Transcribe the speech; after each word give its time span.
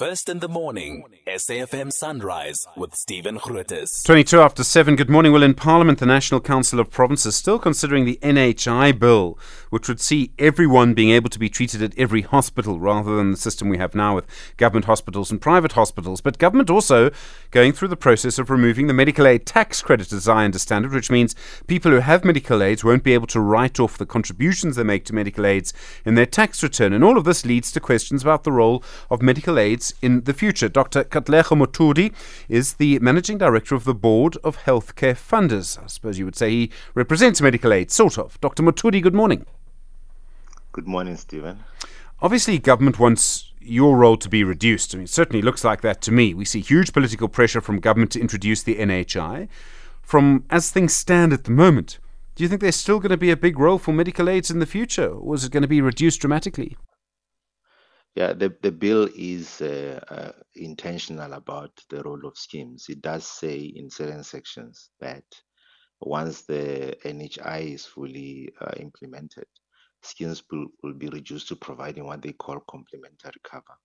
First 0.00 0.30
in 0.30 0.38
the 0.38 0.48
morning, 0.48 1.04
SAFM 1.28 1.92
Sunrise 1.92 2.56
with 2.74 2.94
Stephen 2.94 3.36
Grootes. 3.36 4.02
22 4.02 4.40
after 4.40 4.64
7. 4.64 4.96
Good 4.96 5.10
morning. 5.10 5.30
Well, 5.30 5.42
in 5.42 5.52
Parliament, 5.52 5.98
the 5.98 6.06
National 6.06 6.40
Council 6.40 6.80
of 6.80 6.90
Provinces 6.90 7.34
is 7.34 7.36
still 7.36 7.58
considering 7.58 8.06
the 8.06 8.18
NHI 8.22 8.98
bill, 8.98 9.38
which 9.68 9.88
would 9.88 10.00
see 10.00 10.32
everyone 10.38 10.94
being 10.94 11.10
able 11.10 11.28
to 11.28 11.38
be 11.38 11.50
treated 11.50 11.82
at 11.82 11.98
every 11.98 12.22
hospital 12.22 12.80
rather 12.80 13.14
than 13.14 13.32
the 13.32 13.36
system 13.36 13.68
we 13.68 13.76
have 13.76 13.94
now 13.94 14.14
with 14.14 14.24
government 14.56 14.86
hospitals 14.86 15.30
and 15.30 15.38
private 15.38 15.72
hospitals. 15.72 16.22
But 16.22 16.38
government 16.38 16.70
also 16.70 17.10
going 17.50 17.74
through 17.74 17.88
the 17.88 17.94
process 17.94 18.38
of 18.38 18.48
removing 18.48 18.86
the 18.86 18.94
medical 18.94 19.26
aid 19.26 19.44
tax 19.44 19.82
credit, 19.82 20.14
as 20.14 20.26
I 20.26 20.46
understand 20.46 20.86
it, 20.86 20.92
which 20.92 21.10
means 21.10 21.36
people 21.66 21.90
who 21.90 21.98
have 21.98 22.24
medical 22.24 22.62
aids 22.62 22.82
won't 22.82 23.04
be 23.04 23.12
able 23.12 23.26
to 23.26 23.40
write 23.40 23.78
off 23.78 23.98
the 23.98 24.06
contributions 24.06 24.76
they 24.76 24.82
make 24.82 25.04
to 25.04 25.14
medical 25.14 25.44
aids 25.44 25.74
in 26.06 26.14
their 26.14 26.24
tax 26.24 26.62
return. 26.62 26.94
And 26.94 27.04
all 27.04 27.18
of 27.18 27.24
this 27.24 27.44
leads 27.44 27.70
to 27.72 27.80
questions 27.80 28.22
about 28.22 28.44
the 28.44 28.52
role 28.52 28.82
of 29.10 29.20
medical 29.20 29.58
aids 29.58 29.89
in 30.02 30.22
the 30.24 30.34
future. 30.34 30.68
Dr. 30.68 31.04
Katlego 31.04 31.56
Mothudi 31.56 32.12
is 32.48 32.74
the 32.74 32.98
Managing 33.00 33.38
Director 33.38 33.74
of 33.74 33.84
the 33.84 33.94
Board 33.94 34.36
of 34.44 34.58
Healthcare 34.58 35.14
Funders. 35.14 35.82
I 35.82 35.86
suppose 35.86 36.18
you 36.18 36.24
would 36.24 36.36
say 36.36 36.50
he 36.50 36.70
represents 36.94 37.40
medical 37.40 37.72
aid, 37.72 37.90
sort 37.90 38.18
of. 38.18 38.40
Dr. 38.40 38.62
Mothudi, 38.62 39.02
good 39.02 39.14
morning. 39.14 39.46
Good 40.72 40.86
morning, 40.86 41.16
Stephen. 41.16 41.60
Obviously, 42.22 42.58
government 42.58 42.98
wants 42.98 43.52
your 43.60 43.96
role 43.96 44.16
to 44.16 44.28
be 44.28 44.44
reduced. 44.44 44.94
I 44.94 44.98
mean, 44.98 45.04
it 45.04 45.10
certainly 45.10 45.42
looks 45.42 45.64
like 45.64 45.80
that 45.82 46.00
to 46.02 46.12
me. 46.12 46.34
We 46.34 46.44
see 46.44 46.60
huge 46.60 46.92
political 46.92 47.28
pressure 47.28 47.60
from 47.60 47.80
government 47.80 48.12
to 48.12 48.20
introduce 48.20 48.62
the 48.62 48.76
NHI. 48.76 49.48
From 50.02 50.44
as 50.50 50.70
things 50.70 50.94
stand 50.94 51.32
at 51.32 51.44
the 51.44 51.50
moment, 51.50 51.98
do 52.34 52.42
you 52.42 52.48
think 52.48 52.60
there's 52.60 52.76
still 52.76 53.00
going 53.00 53.10
to 53.10 53.16
be 53.16 53.30
a 53.30 53.36
big 53.36 53.58
role 53.58 53.78
for 53.78 53.92
medical 53.92 54.28
aids 54.28 54.50
in 54.50 54.58
the 54.58 54.66
future, 54.66 55.08
or 55.08 55.34
is 55.34 55.44
it 55.44 55.52
going 55.52 55.62
to 55.62 55.68
be 55.68 55.80
reduced 55.80 56.20
dramatically? 56.20 56.76
Yeah, 58.16 58.32
the, 58.32 58.54
the 58.62 58.72
bill 58.72 59.08
is 59.14 59.60
uh, 59.60 60.00
uh, 60.08 60.32
intentional 60.56 61.32
about 61.32 61.70
the 61.90 62.02
role 62.02 62.26
of 62.26 62.36
schemes. 62.36 62.86
It 62.88 63.02
does 63.02 63.24
say 63.26 63.56
in 63.58 63.88
certain 63.88 64.24
sections 64.24 64.90
that 65.00 65.24
once 66.00 66.42
the 66.42 66.96
NHI 67.04 67.74
is 67.74 67.86
fully 67.86 68.50
uh, 68.60 68.72
implemented, 68.78 69.46
schemes 70.02 70.42
will, 70.50 70.66
will 70.82 70.94
be 70.94 71.08
reduced 71.08 71.48
to 71.48 71.56
providing 71.56 72.04
what 72.04 72.22
they 72.22 72.32
call 72.32 72.60
complementary 72.68 73.40
cover. 73.44 73.76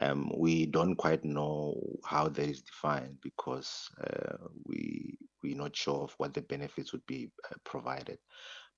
Um, 0.00 0.30
we 0.36 0.66
don't 0.66 0.96
quite 0.96 1.24
know 1.24 1.80
how 2.04 2.28
that 2.28 2.48
is 2.48 2.62
defined 2.62 3.16
because 3.22 3.88
uh, 4.02 4.36
we 4.66 5.16
we're 5.42 5.56
not 5.56 5.76
sure 5.76 6.02
of 6.02 6.14
what 6.18 6.34
the 6.34 6.42
benefits 6.42 6.92
would 6.92 7.06
be 7.06 7.30
uh, 7.50 7.54
provided. 7.64 8.18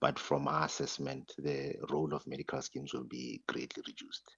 But 0.01 0.19
from 0.19 0.47
our 0.47 0.67
assessment, 0.67 1.33
the 1.39 1.75
role 1.91 2.13
of 2.15 2.27
medical 2.27 2.61
schemes 2.61 2.93
will 2.93 3.05
be 3.05 3.43
greatly 3.49 3.83
reduced. 3.87 4.37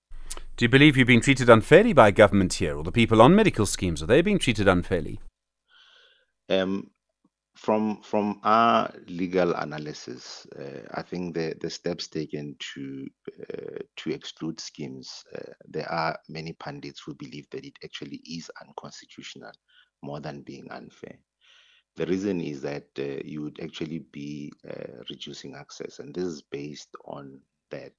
Do 0.56 0.64
you 0.64 0.68
believe 0.68 0.96
you've 0.96 1.06
been 1.06 1.20
treated 1.20 1.48
unfairly 1.48 1.92
by 1.92 2.10
government 2.10 2.54
here, 2.54 2.76
or 2.76 2.82
the 2.82 2.92
people 2.92 3.22
on 3.22 3.34
medical 3.34 3.66
schemes 3.66 4.02
are 4.02 4.06
they 4.06 4.22
being 4.22 4.38
treated 4.38 4.66
unfairly? 4.66 5.20
Um, 6.48 6.90
from 7.54 8.02
from 8.02 8.40
our 8.44 8.92
legal 9.08 9.52
analysis, 9.54 10.46
uh, 10.58 10.86
I 10.94 11.02
think 11.02 11.34
the, 11.34 11.54
the 11.60 11.70
steps 11.70 12.08
taken 12.08 12.56
to 12.74 13.06
uh, 13.52 13.78
to 13.96 14.10
exclude 14.10 14.60
schemes, 14.60 15.24
uh, 15.34 15.52
there 15.66 15.90
are 15.90 16.18
many 16.28 16.52
pundits 16.54 17.02
who 17.04 17.14
believe 17.14 17.48
that 17.50 17.64
it 17.64 17.78
actually 17.84 18.22
is 18.24 18.50
unconstitutional 18.60 19.52
more 20.02 20.20
than 20.20 20.42
being 20.42 20.70
unfair. 20.70 21.18
The 21.96 22.06
reason 22.06 22.40
is 22.40 22.62
that 22.62 22.86
uh, 22.98 23.22
you 23.24 23.42
would 23.42 23.58
actually 23.60 24.04
be 24.12 24.52
uh, 24.68 25.02
reducing 25.10 25.56
access, 25.56 25.98
and 25.98 26.14
this 26.14 26.24
is 26.24 26.42
based 26.42 26.94
on 27.04 27.40
that 27.70 27.94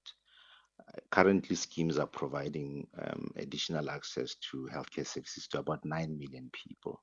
currently 1.19 1.55
schemes 1.57 1.97
are 1.97 2.07
providing 2.07 2.87
um, 2.97 3.29
additional 3.35 3.89
access 3.89 4.35
to 4.35 4.69
healthcare 4.73 5.05
services 5.05 5.47
to 5.49 5.59
about 5.59 5.83
9 5.83 6.17
million 6.17 6.49
people. 6.53 7.01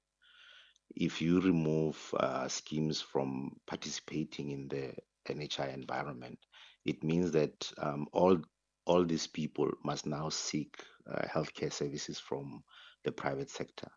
If 0.94 1.20
you 1.20 1.38
remove 1.40 1.98
uh, 2.18 2.48
schemes 2.48 3.02
from 3.02 3.56
participating 3.66 4.52
in 4.52 4.68
the 4.68 4.94
NHI 5.28 5.74
environment, 5.74 6.38
it 6.86 7.04
means 7.04 7.30
that 7.32 7.70
um, 7.78 8.06
all 8.12 8.38
all 8.86 9.04
these 9.04 9.26
people 9.26 9.70
must 9.84 10.06
now 10.06 10.30
seek 10.30 10.76
uh, 11.12 11.26
healthcare 11.26 11.72
services 11.72 12.18
from 12.18 12.62
the 13.04 13.12
private 13.12 13.50
sector. 13.50 13.90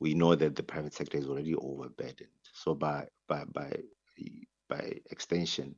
We 0.00 0.14
know 0.14 0.36
that 0.36 0.54
the 0.54 0.62
private 0.62 0.94
sector 0.94 1.18
is 1.18 1.26
already 1.26 1.54
overburdened. 1.56 2.28
So 2.52 2.74
by 2.74 3.06
by 3.26 3.44
by 3.52 3.72
by 4.68 4.92
extension, 5.10 5.74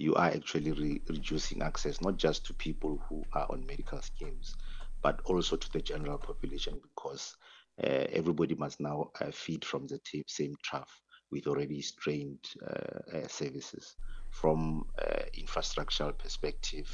you 0.00 0.14
are 0.14 0.28
actually 0.28 0.72
re- 0.72 1.02
reducing 1.10 1.60
access 1.60 2.00
not 2.00 2.16
just 2.16 2.46
to 2.46 2.54
people 2.54 2.98
who 3.06 3.22
are 3.34 3.46
on 3.50 3.66
medical 3.66 4.00
schemes, 4.00 4.54
but 5.02 5.20
also 5.26 5.56
to 5.56 5.70
the 5.72 5.82
general 5.82 6.16
population 6.16 6.80
because 6.82 7.36
uh, 7.84 8.06
everybody 8.10 8.54
must 8.54 8.80
now 8.80 9.10
uh, 9.20 9.30
feed 9.30 9.62
from 9.62 9.86
the 9.86 9.98
t- 9.98 10.24
same 10.26 10.54
trough 10.62 11.02
with 11.30 11.46
already 11.46 11.82
strained 11.82 12.42
uh, 12.66 13.18
uh 13.18 13.28
services. 13.28 13.96
From 14.30 14.84
uh, 14.98 15.22
infrastructural 15.38 16.16
perspective, 16.16 16.88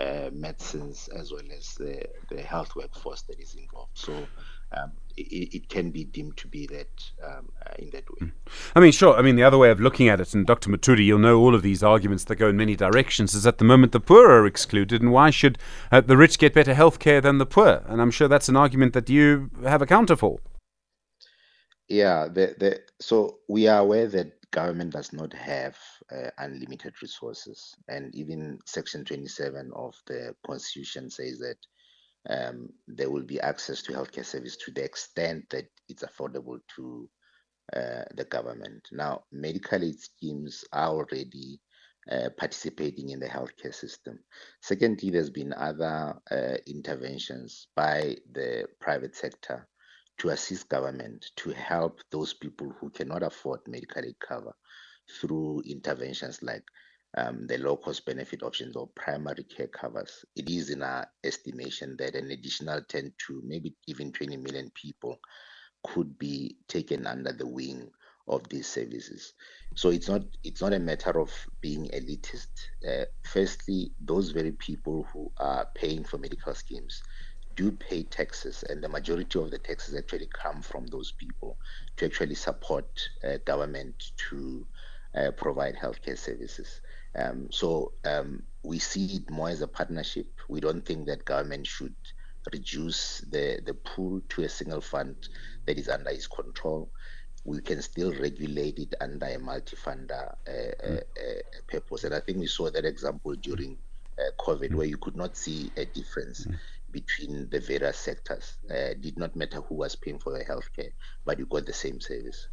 uh, 0.00 0.30
medicines, 0.32 1.08
as 1.08 1.32
well 1.32 1.42
as 1.56 1.74
the, 1.74 2.04
the 2.30 2.40
health 2.40 2.76
workforce 2.76 3.22
that 3.22 3.40
is 3.40 3.54
involved. 3.54 3.96
So 3.96 4.26
um, 4.72 4.92
it, 5.16 5.54
it, 5.54 5.68
can 5.68 5.90
be 5.90 6.04
deemed 6.04 6.36
to 6.36 6.48
be 6.48 6.66
that 6.66 6.88
um, 7.24 7.48
uh, 7.66 7.70
in 7.78 7.90
that 7.90 8.08
way. 8.10 8.18
Hmm. 8.18 8.28
I 8.76 8.80
mean, 8.80 8.92
sure. 8.92 9.16
I 9.16 9.22
mean, 9.22 9.36
the 9.36 9.42
other 9.42 9.58
way 9.58 9.70
of 9.70 9.80
looking 9.80 10.08
at 10.08 10.20
it, 10.20 10.34
and 10.34 10.46
Dr. 10.46 10.70
Mothudi, 10.70 11.06
you'll 11.06 11.18
know 11.18 11.38
all 11.38 11.54
of 11.54 11.62
these 11.62 11.82
arguments 11.82 12.24
that 12.24 12.36
go 12.36 12.48
in 12.48 12.56
many 12.56 12.76
directions, 12.76 13.34
is 13.34 13.46
at 13.46 13.58
the 13.58 13.64
moment 13.64 13.92
the 13.92 14.00
poor 14.00 14.30
are 14.30 14.46
excluded, 14.46 15.00
and 15.00 15.10
why 15.10 15.30
should 15.30 15.58
uh, 15.90 16.00
the 16.00 16.16
rich 16.16 16.38
get 16.38 16.54
better 16.54 16.74
health 16.74 16.98
care 16.98 17.20
than 17.20 17.38
the 17.38 17.46
poor? 17.46 17.82
And 17.86 18.00
I'm 18.00 18.10
sure 18.10 18.28
that's 18.28 18.48
an 18.48 18.56
argument 18.56 18.92
that 18.92 19.08
you 19.08 19.50
have 19.64 19.82
a 19.82 19.86
counter 19.86 20.16
for. 20.16 20.38
Yeah, 21.88 22.28
the, 22.28 22.54
the, 22.58 22.80
so 23.00 23.38
we 23.48 23.66
are 23.66 23.78
aware 23.78 24.06
that 24.08 24.37
government 24.52 24.92
does 24.92 25.12
not 25.12 25.32
have 25.34 25.76
uh, 26.12 26.30
unlimited 26.38 26.94
resources, 27.02 27.74
and 27.88 28.14
even 28.14 28.58
Section 28.66 29.04
27 29.04 29.70
of 29.74 29.94
the 30.06 30.34
Constitution 30.46 31.10
says 31.10 31.38
that 31.38 31.56
um, 32.30 32.68
there 32.86 33.10
will 33.10 33.24
be 33.24 33.40
access 33.40 33.82
to 33.82 33.92
healthcare 33.92 34.24
service 34.24 34.56
to 34.58 34.72
the 34.72 34.84
extent 34.84 35.44
that 35.50 35.66
it's 35.88 36.04
affordable 36.04 36.58
to 36.76 37.08
uh, 37.74 38.04
the 38.16 38.24
government. 38.24 38.88
Now, 38.92 39.24
medical 39.32 39.82
aid 39.84 40.00
schemes 40.00 40.64
are 40.72 40.88
already 40.88 41.60
uh, 42.10 42.30
participating 42.38 43.10
in 43.10 43.20
the 43.20 43.26
healthcare 43.26 43.74
system. 43.74 44.18
Secondly, 44.62 45.10
there's 45.10 45.30
been 45.30 45.52
other 45.52 46.14
uh, 46.30 46.56
interventions 46.66 47.68
by 47.76 48.16
the 48.32 48.66
private 48.80 49.14
sector 49.16 49.68
to 50.18 50.30
assist 50.30 50.68
government 50.68 51.30
to 51.36 51.50
help 51.50 52.00
those 52.10 52.34
people 52.34 52.74
who 52.80 52.90
cannot 52.90 53.22
afford 53.22 53.60
medical 53.66 54.04
aid 54.04 54.18
cover 54.20 54.54
through 55.20 55.62
interventions 55.66 56.42
like 56.42 56.64
um, 57.16 57.46
the 57.46 57.58
low 57.58 57.76
cost 57.76 58.04
benefit 58.04 58.42
options 58.42 58.76
or 58.76 58.88
primary 58.94 59.44
care 59.44 59.68
covers, 59.68 60.24
it 60.36 60.48
is 60.50 60.70
in 60.70 60.82
our 60.82 61.06
estimation 61.24 61.96
that 61.98 62.14
an 62.14 62.30
additional 62.30 62.82
10 62.82 63.12
to 63.26 63.42
maybe 63.46 63.74
even 63.86 64.12
20 64.12 64.36
million 64.36 64.70
people 64.74 65.18
could 65.86 66.18
be 66.18 66.56
taken 66.68 67.06
under 67.06 67.32
the 67.32 67.46
wing 67.46 67.90
of 68.28 68.46
these 68.50 68.66
services. 68.66 69.32
So 69.74 69.88
it's 69.88 70.08
not 70.08 70.22
it's 70.44 70.60
not 70.60 70.74
a 70.74 70.78
matter 70.78 71.18
of 71.18 71.32
being 71.62 71.88
elitist. 71.88 72.48
Uh, 72.86 73.06
firstly, 73.24 73.92
those 74.00 74.30
very 74.30 74.52
people 74.52 75.06
who 75.12 75.32
are 75.38 75.66
paying 75.74 76.04
for 76.04 76.18
medical 76.18 76.54
schemes 76.54 77.02
do 77.58 77.72
pay 77.72 78.04
taxes, 78.04 78.62
and 78.68 78.80
the 78.80 78.88
majority 78.88 79.36
of 79.36 79.50
the 79.50 79.58
taxes 79.58 79.96
actually 79.96 80.28
come 80.32 80.62
from 80.62 80.86
those 80.86 81.10
people 81.10 81.58
to 81.96 82.04
actually 82.04 82.36
support 82.36 82.86
uh, 83.24 83.38
government 83.44 84.12
to 84.16 84.64
uh, 85.16 85.32
provide 85.32 85.74
healthcare 85.74 86.16
services. 86.16 86.80
Um, 87.16 87.48
so 87.50 87.90
um, 88.04 88.44
we 88.62 88.78
see 88.78 89.06
it 89.16 89.28
more 89.28 89.48
as 89.48 89.60
a 89.60 89.66
partnership. 89.66 90.28
We 90.48 90.60
don't 90.60 90.86
think 90.86 91.06
that 91.06 91.24
government 91.24 91.66
should 91.66 91.96
reduce 92.52 93.24
the, 93.32 93.60
the 93.66 93.74
pool 93.74 94.20
to 94.28 94.44
a 94.44 94.48
single 94.48 94.80
fund 94.80 95.16
that 95.66 95.78
is 95.78 95.88
under 95.88 96.10
its 96.10 96.28
control. 96.28 96.88
We 97.44 97.60
can 97.60 97.82
still 97.82 98.12
regulate 98.12 98.78
it 98.78 98.94
under 99.00 99.26
a 99.26 99.38
multi-funder 99.38 100.36
uh, 100.46 100.86
mm. 100.86 101.02
purpose. 101.66 102.04
And 102.04 102.14
I 102.14 102.20
think 102.20 102.38
we 102.38 102.46
saw 102.46 102.70
that 102.70 102.84
example 102.84 103.34
during 103.34 103.78
uh, 104.16 104.30
COVID, 104.38 104.70
mm. 104.70 104.74
where 104.76 104.86
you 104.86 104.98
could 104.98 105.16
not 105.16 105.36
see 105.36 105.72
a 105.76 105.86
difference 105.86 106.46
mm. 106.46 106.54
Between 106.90 107.48
the 107.50 107.60
various 107.60 107.98
sectors. 107.98 108.56
Uh, 108.70 108.94
did 108.98 109.18
not 109.18 109.36
matter 109.36 109.60
who 109.60 109.74
was 109.74 109.96
paying 109.96 110.18
for 110.18 110.36
the 110.36 110.44
healthcare, 110.44 110.92
but 111.24 111.38
you 111.38 111.46
got 111.46 111.66
the 111.66 111.72
same 111.72 112.00
service. 112.00 112.48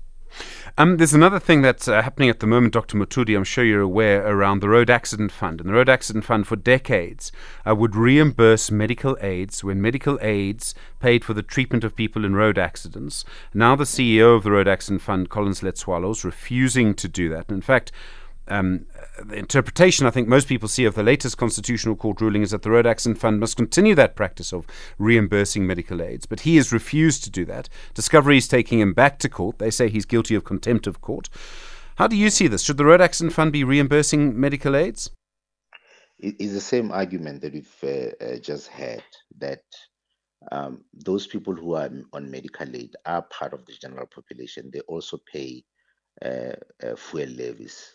Um, 0.77 0.97
there's 0.97 1.13
another 1.13 1.39
thing 1.39 1.61
that's 1.61 1.87
uh, 1.87 2.01
happening 2.01 2.29
at 2.29 2.39
the 2.39 2.47
moment, 2.47 2.73
Dr. 2.73 2.97
Mothudi, 2.97 3.35
I'm 3.35 3.43
sure 3.43 3.63
you're 3.63 3.81
aware, 3.81 4.25
around 4.27 4.59
the 4.59 4.69
Road 4.69 4.89
Accident 4.89 5.31
Fund. 5.31 5.61
And 5.61 5.69
the 5.69 5.73
Road 5.73 5.87
Accident 5.87 6.25
Fund 6.25 6.47
for 6.47 6.55
decades 6.55 7.31
uh, 7.65 7.75
would 7.75 7.95
reimburse 7.95 8.69
medical 8.71 9.17
aids 9.21 9.63
when 9.63 9.81
medical 9.81 10.19
aids 10.21 10.75
paid 10.99 11.23
for 11.23 11.33
the 11.33 11.43
treatment 11.43 11.83
of 11.83 11.95
people 11.95 12.25
in 12.25 12.35
road 12.35 12.57
accidents. 12.57 13.23
Now 13.53 13.75
the 13.75 13.85
CEO 13.85 14.35
of 14.35 14.43
the 14.43 14.51
Road 14.51 14.67
Accident 14.67 15.01
Fund, 15.01 15.29
Collins 15.29 15.61
Letsoalo, 15.61 16.11
is 16.11 16.25
refusing 16.25 16.93
to 16.95 17.07
do 17.07 17.29
that. 17.29 17.49
In 17.49 17.61
fact, 17.61 17.91
um, 18.47 18.85
the 19.23 19.35
interpretation 19.35 20.05
I 20.05 20.11
think 20.11 20.27
most 20.27 20.47
people 20.47 20.67
see 20.67 20.85
of 20.85 20.95
the 20.95 21.03
latest 21.03 21.37
Constitutional 21.37 21.95
Court 21.95 22.21
ruling 22.21 22.41
is 22.41 22.51
that 22.51 22.61
the 22.61 22.71
Road 22.71 22.85
Accident 22.85 23.19
Fund 23.19 23.39
must 23.39 23.57
continue 23.57 23.95
that 23.95 24.15
practice 24.15 24.53
of 24.53 24.67
reimbursing 24.97 25.65
medical 25.65 26.01
aids. 26.01 26.25
But 26.25 26.41
he 26.41 26.57
has 26.57 26.71
refused 26.71 27.23
to 27.23 27.29
do 27.29 27.45
that. 27.45 27.69
Discovery 27.93 28.37
is 28.37 28.47
taking 28.47 28.79
him 28.79 28.93
back 28.93 29.19
to 29.19 29.29
court. 29.29 29.59
They 29.59 29.71
say 29.71 29.89
he's 29.89 30.05
guilty 30.05 30.35
of 30.35 30.43
contempt 30.43 30.87
of 30.87 31.01
court. 31.01 31.29
How 31.95 32.07
do 32.07 32.15
you 32.15 32.29
see 32.29 32.47
this? 32.47 32.61
Should 32.61 32.77
the 32.77 32.85
Road 32.85 33.01
Accident 33.01 33.33
Fund 33.33 33.53
be 33.53 33.63
reimbursing 33.63 34.39
medical 34.39 34.75
aids? 34.75 35.09
It's 36.19 36.53
the 36.53 36.61
same 36.61 36.91
argument 36.91 37.41
that 37.41 37.53
we've 37.53 37.83
uh, 37.83 38.23
uh, 38.23 38.37
just 38.37 38.67
had 38.67 39.03
that 39.39 39.63
um, 40.51 40.83
those 40.93 41.27
people 41.27 41.55
who 41.55 41.73
are 41.75 41.89
on 42.13 42.31
medical 42.31 42.73
aid 42.75 42.95
are 43.05 43.21
part 43.23 43.53
of 43.53 43.65
the 43.65 43.73
general 43.73 44.07
population. 44.07 44.69
They 44.71 44.81
also 44.81 45.19
pay 45.31 45.63
uh, 46.23 46.53
uh 46.83 46.95
fuel 46.95 47.27
levies. 47.27 47.91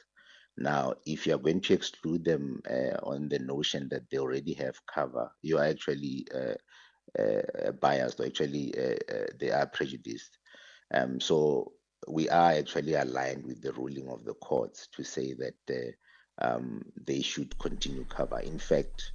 Now, 0.60 0.94
if 1.06 1.26
you 1.26 1.34
are 1.34 1.38
going 1.38 1.62
to 1.62 1.74
exclude 1.74 2.24
them 2.24 2.60
uh, 2.70 2.98
on 3.02 3.28
the 3.28 3.38
notion 3.38 3.88
that 3.90 4.10
they 4.10 4.18
already 4.18 4.52
have 4.54 4.84
cover, 4.86 5.32
you 5.40 5.58
are 5.58 5.64
actually 5.64 6.26
uh, 6.34 7.72
biased, 7.80 8.20
or 8.20 8.26
actually 8.26 8.74
they 9.38 9.50
are 9.50 9.66
prejudiced. 9.66 10.38
Um, 10.92 11.20
so 11.20 11.72
we 12.08 12.28
are 12.28 12.52
actually 12.52 12.94
aligned 12.94 13.44
with 13.44 13.62
the 13.62 13.72
ruling 13.72 14.08
of 14.08 14.24
the 14.24 14.34
courts 14.34 14.88
to 14.96 15.02
say 15.02 15.34
that 15.34 15.94
um, 16.40 16.84
they 17.06 17.22
should 17.22 17.58
continue 17.58 18.04
cover. 18.04 18.40
In 18.40 18.58
fact, 18.58 19.12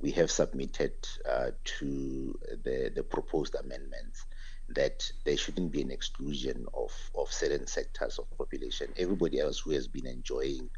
we 0.00 0.10
have 0.12 0.30
submitted 0.30 0.92
uh, 1.28 1.50
to 1.64 2.38
the, 2.64 2.92
the 2.94 3.02
proposed 3.02 3.54
amendments 3.54 4.26
that 4.70 5.10
there 5.24 5.36
shouldn't 5.36 5.72
be 5.72 5.82
an 5.82 5.90
exclusion 5.90 6.66
of, 6.74 6.92
of 7.14 7.30
certain 7.30 7.66
sectors 7.66 8.18
of 8.18 8.26
population. 8.36 8.88
Everybody 8.96 9.40
else 9.40 9.60
who 9.60 9.70
has 9.72 9.86
been 9.86 10.06
enjoying 10.06 10.70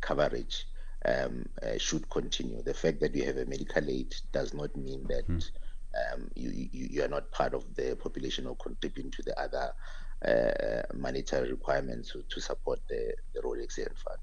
coverage 0.00 0.66
um, 1.04 1.46
uh, 1.62 1.78
should 1.78 2.08
continue. 2.10 2.62
The 2.62 2.74
fact 2.74 3.00
that 3.00 3.14
you 3.14 3.24
have 3.24 3.36
a 3.36 3.46
medical 3.46 3.88
aid 3.88 4.14
does 4.32 4.54
not 4.54 4.74
mean 4.76 5.04
that 5.08 5.28
mm. 5.28 5.50
um, 6.12 6.30
you, 6.34 6.50
you, 6.50 6.68
you, 6.72 7.04
are 7.04 7.08
not 7.08 7.30
part 7.30 7.54
of 7.54 7.64
the 7.74 7.96
population 7.96 8.46
or 8.46 8.56
contributing 8.56 9.10
to 9.12 9.22
the 9.22 9.38
other 9.38 9.72
uh, 10.26 10.82
monetary 10.94 11.50
requirements 11.50 12.12
to, 12.12 12.22
to 12.28 12.40
support 12.40 12.80
the, 12.88 13.14
the 13.34 13.62
Accident 13.62 13.96
Fund. 13.98 14.18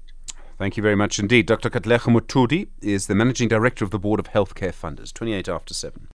Thank 0.58 0.76
you 0.76 0.82
very 0.82 0.96
much 0.96 1.18
indeed. 1.18 1.46
Dr. 1.46 1.70
Katlego 1.70 2.12
Mothudi 2.12 2.68
is 2.80 3.06
the 3.06 3.14
Managing 3.14 3.48
Director 3.48 3.84
of 3.84 3.90
the 3.90 3.98
Board 3.98 4.20
of 4.20 4.28
Healthcare 4.28 4.72
Funders, 4.72 5.12
28 5.12 5.48
after 5.48 5.74
7. 5.74 6.08